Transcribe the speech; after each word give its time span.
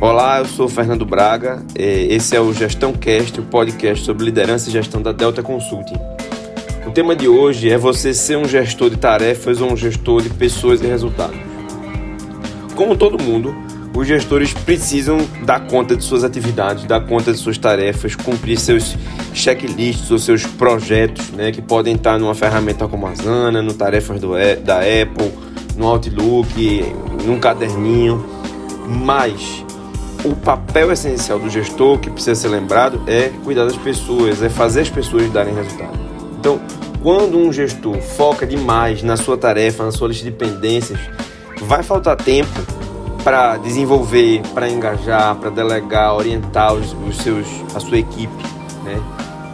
Olá, 0.00 0.38
eu 0.38 0.44
sou 0.44 0.68
Fernando 0.68 1.04
Braga. 1.04 1.60
Esse 1.74 2.36
é 2.36 2.40
o 2.40 2.52
Gestão 2.52 2.92
Cast, 2.92 3.40
o 3.40 3.42
podcast 3.42 4.04
sobre 4.04 4.26
liderança 4.26 4.68
e 4.68 4.72
gestão 4.72 5.02
da 5.02 5.10
Delta 5.10 5.42
Consulting. 5.42 5.96
O 6.86 6.92
tema 6.92 7.16
de 7.16 7.26
hoje 7.26 7.68
é 7.68 7.76
você 7.76 8.14
ser 8.14 8.38
um 8.38 8.44
gestor 8.44 8.90
de 8.90 8.96
tarefas 8.96 9.60
ou 9.60 9.72
um 9.72 9.76
gestor 9.76 10.22
de 10.22 10.30
pessoas 10.30 10.80
e 10.82 10.86
resultados. 10.86 11.36
Como 12.76 12.96
todo 12.96 13.20
mundo, 13.20 13.52
os 13.92 14.06
gestores 14.06 14.54
precisam 14.54 15.18
dar 15.44 15.66
conta 15.66 15.96
de 15.96 16.04
suas 16.04 16.22
atividades, 16.22 16.84
dar 16.84 17.00
conta 17.00 17.32
de 17.32 17.38
suas 17.38 17.58
tarefas, 17.58 18.14
cumprir 18.14 18.56
seus 18.56 18.96
checklists 19.34 20.12
ou 20.12 20.18
seus 20.18 20.46
projetos, 20.46 21.30
né, 21.30 21.50
que 21.50 21.60
podem 21.60 21.96
estar 21.96 22.20
numa 22.20 22.36
ferramenta 22.36 22.86
como 22.86 23.04
a 23.08 23.10
Asana, 23.10 23.60
no 23.60 23.74
tarefas 23.74 24.20
do, 24.20 24.34
da 24.62 24.78
Apple, 24.78 25.32
no 25.76 25.88
Outlook, 25.88 26.84
num 27.24 27.40
caderninho. 27.40 28.24
Mas 28.86 29.66
o 30.24 30.34
papel 30.34 30.92
essencial 30.92 31.38
do 31.38 31.48
gestor 31.48 31.98
que 31.98 32.10
precisa 32.10 32.34
ser 32.34 32.48
lembrado 32.48 33.00
é 33.06 33.30
cuidar 33.44 33.64
das 33.64 33.76
pessoas, 33.76 34.42
é 34.42 34.48
fazer 34.48 34.82
as 34.82 34.90
pessoas 34.90 35.30
darem 35.30 35.54
resultado. 35.54 35.98
Então, 36.38 36.60
quando 37.02 37.38
um 37.38 37.52
gestor 37.52 38.00
foca 38.00 38.46
demais 38.46 39.02
na 39.02 39.16
sua 39.16 39.36
tarefa, 39.36 39.84
na 39.84 39.92
sua 39.92 40.08
lista 40.08 40.24
de 40.24 40.32
pendências, 40.32 40.98
vai 41.62 41.82
faltar 41.82 42.16
tempo 42.16 42.50
para 43.22 43.56
desenvolver, 43.58 44.42
para 44.54 44.68
engajar, 44.68 45.36
para 45.36 45.50
delegar, 45.50 46.14
orientar 46.14 46.74
os, 46.74 46.94
os, 47.06 47.16
seus, 47.18 47.46
a 47.74 47.80
sua 47.80 47.98
equipe, 47.98 48.42
né? 48.84 49.00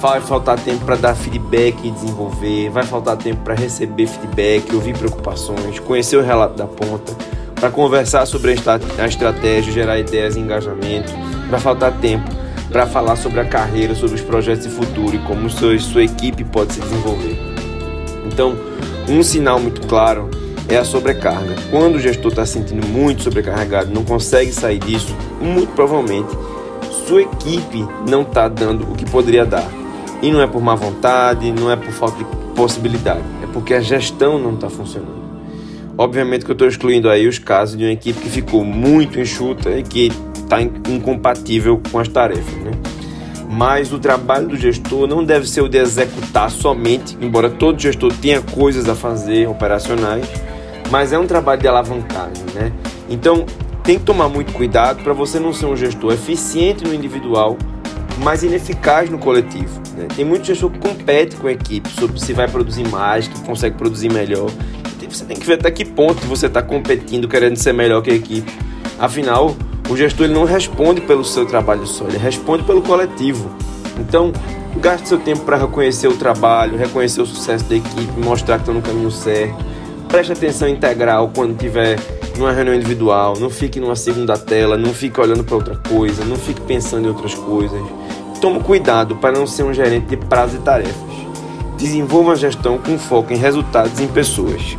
Vai 0.00 0.20
faltar 0.20 0.58
tempo 0.60 0.84
para 0.84 0.94
dar 0.94 1.14
feedback 1.14 1.76
e 1.82 1.90
desenvolver, 1.90 2.68
vai 2.68 2.84
faltar 2.84 3.16
tempo 3.16 3.42
para 3.42 3.54
receber 3.54 4.06
feedback, 4.06 4.74
ouvir 4.74 4.96
preocupações, 4.96 5.78
conhecer 5.80 6.16
o 6.16 6.22
relato 6.22 6.54
da 6.54 6.66
ponta 6.66 7.16
para 7.56 7.70
conversar 7.70 8.26
sobre 8.26 8.52
a 8.52 9.06
estratégia, 9.06 9.72
gerar 9.72 9.98
ideias 9.98 10.36
e 10.36 10.40
engajamento. 10.40 11.12
Vai 11.50 11.58
faltar 11.58 11.92
tempo 11.98 12.30
para 12.70 12.86
falar 12.86 13.16
sobre 13.16 13.40
a 13.40 13.44
carreira, 13.44 13.94
sobre 13.94 14.16
os 14.16 14.22
projetos 14.22 14.66
de 14.66 14.70
futuro 14.70 15.16
e 15.16 15.18
como 15.20 15.48
sua, 15.48 15.78
sua 15.78 16.04
equipe 16.04 16.44
pode 16.44 16.74
se 16.74 16.80
desenvolver. 16.80 17.38
Então, 18.26 18.56
um 19.08 19.22
sinal 19.22 19.58
muito 19.58 19.86
claro 19.86 20.28
é 20.68 20.76
a 20.76 20.84
sobrecarga. 20.84 21.54
Quando 21.70 21.96
o 21.96 22.00
gestor 22.00 22.30
está 22.30 22.44
se 22.44 22.54
sentindo 22.54 22.86
muito 22.86 23.22
sobrecarregado, 23.22 23.92
não 23.92 24.04
consegue 24.04 24.52
sair 24.52 24.78
disso, 24.78 25.14
muito 25.40 25.72
provavelmente 25.74 26.28
sua 27.06 27.22
equipe 27.22 27.86
não 28.08 28.22
está 28.22 28.48
dando 28.48 28.82
o 28.90 28.94
que 28.96 29.08
poderia 29.08 29.46
dar. 29.46 29.66
E 30.20 30.30
não 30.32 30.40
é 30.40 30.46
por 30.46 30.60
má 30.60 30.74
vontade, 30.74 31.52
não 31.52 31.70
é 31.70 31.76
por 31.76 31.92
falta 31.92 32.18
de 32.18 32.24
possibilidade, 32.54 33.22
é 33.42 33.46
porque 33.52 33.74
a 33.74 33.80
gestão 33.80 34.38
não 34.38 34.54
está 34.54 34.68
funcionando. 34.68 35.25
Obviamente 35.98 36.44
que 36.44 36.50
eu 36.50 36.54
estou 36.54 36.68
excluindo 36.68 37.08
aí 37.08 37.26
os 37.26 37.38
casos 37.38 37.76
de 37.76 37.84
uma 37.84 37.92
equipe 37.92 38.20
que 38.20 38.28
ficou 38.28 38.62
muito 38.62 39.18
enxuta 39.18 39.70
e 39.70 39.82
que 39.82 40.12
está 40.34 40.60
incompatível 40.60 41.80
com 41.90 41.98
as 41.98 42.08
tarefas, 42.08 42.54
né? 42.62 42.72
Mas 43.48 43.92
o 43.92 43.98
trabalho 43.98 44.48
do 44.48 44.56
gestor 44.56 45.06
não 45.06 45.24
deve 45.24 45.48
ser 45.48 45.62
o 45.62 45.68
de 45.68 45.78
executar 45.78 46.50
somente, 46.50 47.16
embora 47.20 47.48
todo 47.48 47.80
gestor 47.80 48.12
tenha 48.20 48.42
coisas 48.42 48.88
a 48.88 48.94
fazer 48.94 49.48
operacionais, 49.48 50.26
mas 50.90 51.12
é 51.12 51.18
um 51.18 51.26
trabalho 51.26 51.62
de 51.62 51.68
alavancagem, 51.68 52.44
né? 52.54 52.72
Então 53.08 53.46
tem 53.82 53.98
que 53.98 54.04
tomar 54.04 54.28
muito 54.28 54.52
cuidado 54.52 55.02
para 55.02 55.14
você 55.14 55.40
não 55.40 55.52
ser 55.52 55.66
um 55.66 55.76
gestor 55.76 56.12
eficiente 56.12 56.84
no 56.84 56.92
individual, 56.92 57.56
mas 58.22 58.42
ineficaz 58.42 59.08
no 59.08 59.16
coletivo. 59.16 59.80
Né? 59.96 60.08
Tem 60.14 60.24
muito 60.24 60.44
gestor 60.44 60.70
que 60.70 60.78
compete 60.78 61.36
com 61.36 61.46
a 61.46 61.52
equipe 61.52 61.88
sobre 61.88 62.20
se 62.20 62.32
vai 62.32 62.48
produzir 62.48 62.86
mais, 62.88 63.28
que 63.28 63.40
consegue 63.44 63.76
produzir 63.76 64.12
melhor 64.12 64.50
você 65.14 65.24
tem 65.24 65.36
que 65.36 65.46
ver 65.46 65.54
até 65.54 65.70
que 65.70 65.84
ponto 65.84 66.26
você 66.26 66.46
está 66.46 66.62
competindo, 66.62 67.28
querendo 67.28 67.56
ser 67.56 67.72
melhor 67.72 68.02
que 68.02 68.10
a 68.10 68.14
equipe. 68.14 68.52
Afinal, 68.98 69.54
o 69.88 69.96
gestor 69.96 70.26
ele 70.26 70.34
não 70.34 70.44
responde 70.44 71.00
pelo 71.00 71.24
seu 71.24 71.46
trabalho 71.46 71.86
só, 71.86 72.06
ele 72.06 72.18
responde 72.18 72.64
pelo 72.64 72.82
coletivo. 72.82 73.50
Então, 73.98 74.32
gaste 74.80 75.08
seu 75.08 75.18
tempo 75.18 75.42
para 75.42 75.56
reconhecer 75.56 76.08
o 76.08 76.16
trabalho, 76.16 76.76
reconhecer 76.76 77.20
o 77.20 77.26
sucesso 77.26 77.64
da 77.64 77.76
equipe, 77.76 78.20
mostrar 78.20 78.56
que 78.56 78.62
estão 78.62 78.74
no 78.74 78.82
caminho 78.82 79.10
certo. 79.10 79.64
Preste 80.08 80.32
atenção 80.32 80.68
integral 80.68 81.30
quando 81.34 81.56
tiver 81.56 81.98
numa 82.38 82.52
reunião 82.52 82.74
individual, 82.74 83.34
não 83.38 83.48
fique 83.48 83.80
numa 83.80 83.96
segunda 83.96 84.36
tela, 84.36 84.76
não 84.76 84.92
fique 84.92 85.20
olhando 85.20 85.42
para 85.42 85.54
outra 85.54 85.76
coisa, 85.88 86.24
não 86.24 86.36
fique 86.36 86.60
pensando 86.60 87.06
em 87.06 87.08
outras 87.08 87.34
coisas. 87.34 87.80
Tome 88.40 88.60
cuidado 88.60 89.16
para 89.16 89.38
não 89.38 89.46
ser 89.46 89.62
um 89.62 89.72
gerente 89.72 90.06
de 90.06 90.16
prazo 90.16 90.56
e 90.56 90.60
tarefas. 90.60 90.94
Desenvolva 91.78 92.32
a 92.32 92.36
gestão 92.36 92.78
com 92.78 92.98
foco 92.98 93.32
em 93.32 93.36
resultados 93.36 93.98
e 93.98 94.04
em 94.04 94.08
pessoas. 94.08 94.76